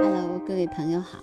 [0.00, 1.18] Hello，各位朋友好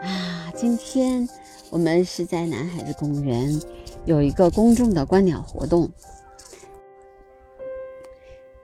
[0.00, 0.50] 啊！
[0.56, 1.28] 今天
[1.68, 3.60] 我们是在南海子公园
[4.06, 5.92] 有一个公众的观鸟活动。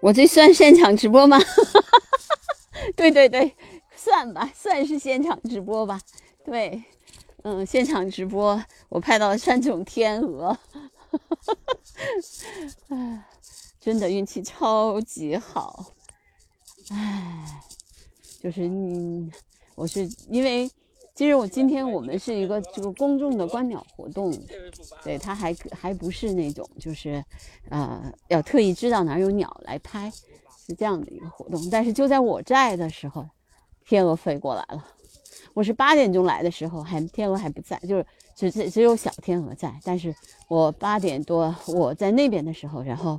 [0.01, 1.39] 我这算现场直播吗？
[2.97, 3.55] 对对对，
[3.95, 6.01] 算吧，算是现场直播吧。
[6.43, 6.83] 对，
[7.43, 10.59] 嗯，现场直播，我拍到了三种天鹅，
[12.89, 13.27] 哎，
[13.79, 15.85] 真的运气超级好，
[16.89, 17.61] 哎。
[18.41, 19.31] 就是你，
[19.75, 20.69] 我是因为，
[21.15, 24.33] 其实我今天我们是一个这个公众的观鸟活动，
[25.03, 27.25] 对，它还还不是那种就是，
[27.71, 30.11] 呃，要特意知道哪有鸟来拍，
[30.67, 31.69] 是这样的一个活动。
[31.71, 33.27] 但是就在我在的时候，
[33.85, 34.85] 天鹅飞过来了。
[35.55, 39.73] 我是八点钟来的时候，还天鹅还不在，就是只只只有小天鹅在。
[39.83, 40.15] 但是
[40.49, 43.19] 我八点多我在那边的时候，然后，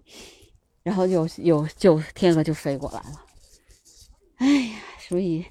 [0.83, 3.26] 然后有有就天鹅就飞过来了。
[5.07, 5.45] 所以，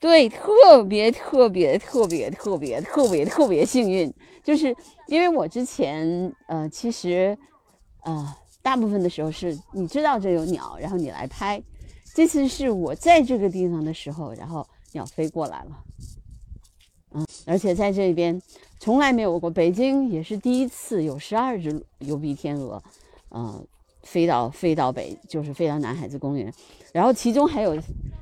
[0.00, 4.10] 对，特别特别特别特别特别特别幸运，
[4.42, 4.74] 就是
[5.08, 7.36] 因为我之前，呃，其实，
[8.04, 11.62] 呃，大部分的时候是你知道这有鸟，然后你来拍。
[12.14, 15.84] 这次是我在这个地方的时候，然后鸟飞过来了，
[17.10, 18.40] 嗯，而且在这边
[18.78, 22.82] 从来没有过，北京也是第一次有十二只疣鼻天鹅，
[23.30, 23.66] 嗯。
[24.04, 26.52] 飞到飞到北，就是飞到南海子公园，
[26.92, 27.76] 然后其中还有，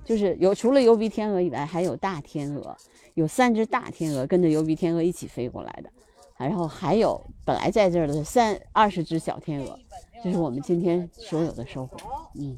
[0.05, 2.77] 就是有除了疣鼻天鹅以外，还有大天鹅，
[3.15, 5.91] 有三只大天鹅跟着疣鼻天鹅一起飞过来的，
[6.39, 9.79] 然后还有本来在这儿的三二十只小天鹅，
[10.23, 11.97] 这是我们今天所有的收获。
[12.37, 12.57] 嗯，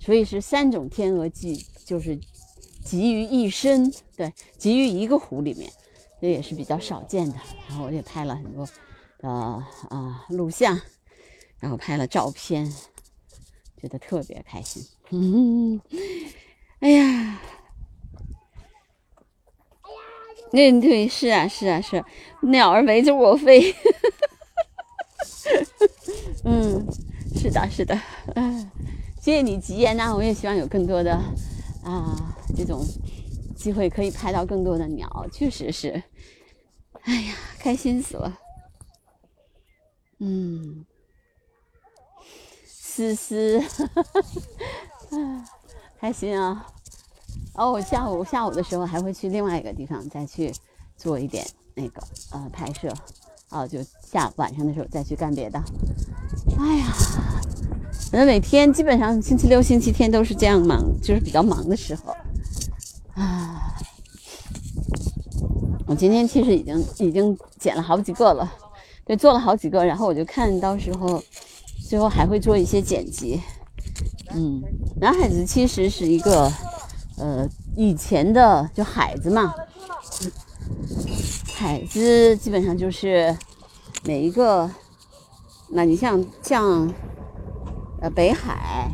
[0.00, 2.18] 所以是三种天鹅集，就是
[2.84, 5.70] 集于一身，对，集于一个湖里面，
[6.20, 7.34] 这也是比较少见的。
[7.68, 8.68] 然后我也拍了很多，
[9.22, 10.78] 呃啊录像。
[11.60, 12.70] 然后拍了照片，
[13.80, 14.84] 觉得特别开心。
[15.10, 15.80] 嗯，
[16.80, 17.40] 哎呀，
[20.52, 22.04] 那对是啊是啊是，
[22.42, 23.74] 鸟儿围着我飞。
[26.44, 26.86] 嗯，
[27.36, 27.98] 是的是的，
[28.34, 28.70] 嗯，
[29.20, 31.12] 谢谢你吉言呐，我也希望有更多的
[31.84, 32.84] 啊这种
[33.56, 36.02] 机会可以拍到更多的鸟，确实是，
[37.02, 38.38] 哎呀，开心死了。
[40.18, 40.84] 嗯。
[42.96, 43.62] 思思，
[46.00, 46.66] 开心啊！
[47.52, 50.50] 哦下午下午的时候还会去另外一个地方再去
[50.96, 52.90] 做一点那个呃拍摄，
[53.50, 55.62] 啊，就下晚上的时候再去干别的。
[56.58, 56.86] 哎呀，
[58.10, 62.16] 反正每天基本上星期六、星期天都是这样忙，就是比较忙的时候。
[63.12, 63.74] 啊，
[65.86, 68.50] 我今天其实已经已经剪了好几个了，
[69.04, 71.22] 对，做了好几个，然后我就看到时候。
[71.88, 73.40] 最后还会做一些剪辑，
[74.30, 74.60] 嗯，
[75.00, 76.52] 男孩子其实是一个，
[77.16, 79.54] 呃，以前的就海子嘛，
[81.54, 83.36] 海子基本上就是
[84.04, 84.68] 每一个，
[85.70, 86.92] 那你像像，
[88.00, 88.90] 呃，北海、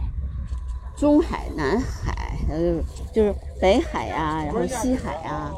[0.95, 2.79] 中海、南海，呃，
[3.11, 5.51] 就是北海呀，然后西海呀，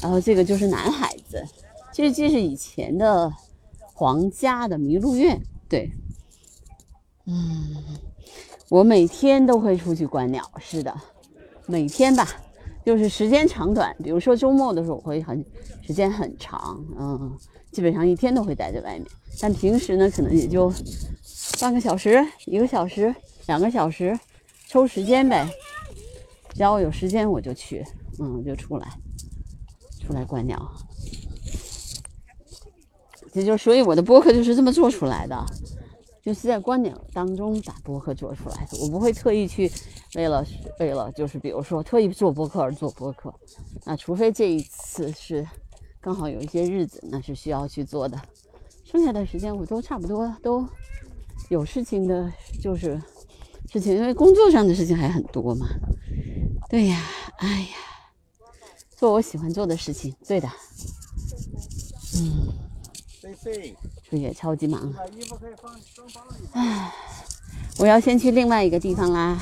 [0.00, 1.44] 然后这个就是南海子，
[1.92, 3.32] 其实这是以前的
[3.92, 5.90] 皇家的麋鹿苑，对。
[7.26, 7.84] 嗯，
[8.68, 10.94] 我每天都会出去观鸟，是的，
[11.66, 12.26] 每天吧，
[12.84, 13.94] 就是时间长短。
[14.02, 15.44] 比如说周末的时候，我会很
[15.82, 17.36] 时间很长，嗯，
[17.72, 19.06] 基本上一天都会待在外面。
[19.40, 20.72] 但平时呢，可能也就
[21.60, 23.12] 半个小时、一个小时、
[23.46, 24.18] 两个小时，
[24.68, 25.48] 抽时间呗。
[26.54, 27.84] 只要我有时间，我就去，
[28.20, 28.88] 嗯，就出来，
[30.00, 30.56] 出来观鸟。
[33.32, 35.36] 这就所以我的播客就是这么做出来的。
[36.26, 39.70] 就是在观点当中把播客做出来的，我不会特意去
[40.16, 40.44] 为了
[40.80, 43.32] 为了就是比如说特意做播客而做播客，
[43.84, 45.46] 那除非这一次是
[46.00, 48.20] 刚好有一些日子那是需要去做的，
[48.84, 50.68] 剩下的时间我都差不多都
[51.48, 52.28] 有事情的，
[52.60, 53.00] 就是
[53.70, 55.68] 事情，因为工作上的事情还很多嘛。
[56.68, 57.00] 对呀，
[57.36, 57.76] 哎呀，
[58.96, 60.48] 做我喜欢做的事情，对的，
[62.16, 62.52] 嗯。
[64.08, 64.94] 这也超级忙。
[66.52, 66.92] 唉，
[67.78, 69.38] 我要先去另外一个地方啦。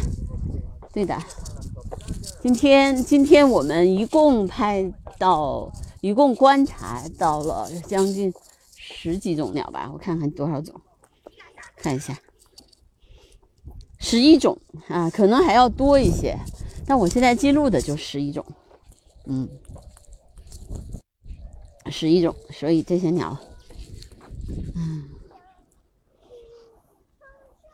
[0.92, 1.18] 对的，
[2.40, 5.70] 今天今天我们一共拍到，
[6.00, 8.32] 一共观察到了将近
[8.76, 9.90] 十几种鸟吧？
[9.92, 10.80] 我看看多少种，
[11.76, 12.16] 看一下，
[13.98, 14.56] 十一种
[14.88, 16.38] 啊，可能还要多一些，
[16.86, 18.46] 但我现在记录的就十一种，
[19.26, 19.48] 嗯，
[21.90, 23.36] 十一种，所以这些鸟。
[24.76, 25.08] 嗯，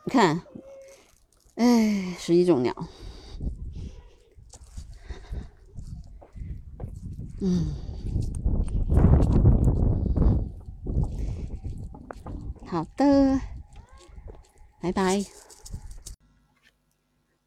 [0.11, 0.41] 看，
[1.55, 2.75] 哎，十一种鸟，
[7.39, 7.67] 嗯，
[12.65, 13.39] 好的，
[14.81, 15.23] 拜拜。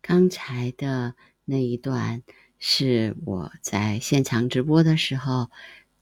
[0.01, 1.15] 刚才的
[1.45, 2.23] 那一段
[2.59, 5.51] 是我在现场直播的时候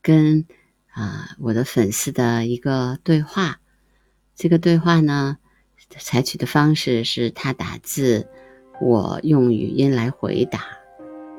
[0.00, 0.46] 跟
[0.92, 3.58] 啊我的粉丝的一个对话。
[4.36, 5.38] 这个对话呢，
[5.98, 8.26] 采取的方式是他打字，
[8.80, 10.60] 我用语音来回答，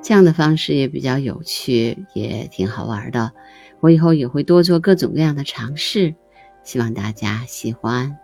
[0.02, 3.32] 这样的方式也比较有趣，也挺好玩的。
[3.80, 6.16] 我以后也会多做各种各样的尝试，
[6.64, 8.18] 希望大家喜欢。